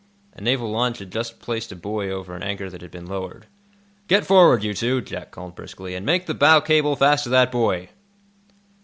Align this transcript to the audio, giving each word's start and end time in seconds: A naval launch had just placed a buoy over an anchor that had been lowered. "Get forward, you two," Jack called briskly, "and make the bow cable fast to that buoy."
A 0.33 0.41
naval 0.41 0.71
launch 0.71 0.97
had 0.97 1.11
just 1.11 1.39
placed 1.39 1.71
a 1.71 1.75
buoy 1.75 2.09
over 2.09 2.35
an 2.35 2.41
anchor 2.41 2.71
that 2.71 2.81
had 2.81 2.89
been 2.89 3.05
lowered. 3.05 3.45
"Get 4.07 4.25
forward, 4.25 4.63
you 4.63 4.73
two," 4.73 4.99
Jack 5.01 5.29
called 5.29 5.53
briskly, 5.53 5.93
"and 5.93 6.03
make 6.03 6.25
the 6.25 6.33
bow 6.33 6.59
cable 6.59 6.95
fast 6.95 7.23
to 7.25 7.29
that 7.29 7.51
buoy." 7.51 7.91